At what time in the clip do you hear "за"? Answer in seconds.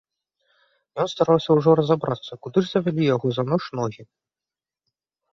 3.35-3.43